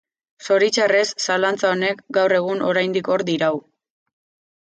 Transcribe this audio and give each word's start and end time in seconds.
Zoritxarrez 0.45 1.03
zalantza 1.25 1.69
honek, 1.73 2.01
gaur 2.17 2.35
egun 2.39 2.65
oraindik 2.69 3.13
hor 3.13 3.27
dirau. 3.27 3.53